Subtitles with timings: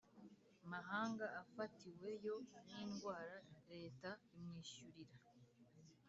[0.71, 2.35] Mahanga afatiweyo
[2.69, 3.37] n indwara
[3.71, 5.15] leta imwishyurira